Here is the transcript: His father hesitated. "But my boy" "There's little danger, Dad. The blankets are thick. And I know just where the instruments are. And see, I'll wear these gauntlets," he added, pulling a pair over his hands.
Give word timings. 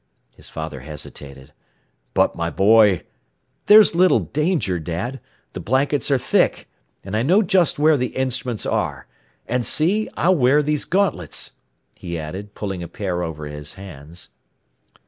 His 0.35 0.49
father 0.49 0.79
hesitated. 0.79 1.53
"But 2.15 2.35
my 2.35 2.49
boy" 2.49 3.03
"There's 3.67 3.93
little 3.93 4.19
danger, 4.21 4.79
Dad. 4.79 5.19
The 5.53 5.59
blankets 5.59 6.09
are 6.09 6.17
thick. 6.17 6.67
And 7.03 7.15
I 7.15 7.21
know 7.21 7.43
just 7.43 7.77
where 7.77 7.97
the 7.97 8.15
instruments 8.15 8.65
are. 8.65 9.05
And 9.45 9.63
see, 9.63 10.09
I'll 10.17 10.33
wear 10.35 10.63
these 10.63 10.85
gauntlets," 10.85 11.51
he 11.93 12.17
added, 12.17 12.55
pulling 12.55 12.81
a 12.81 12.87
pair 12.87 13.21
over 13.21 13.45
his 13.45 13.75
hands. 13.75 14.29